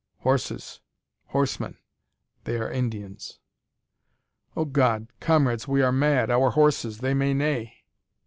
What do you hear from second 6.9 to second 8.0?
they may neigh!"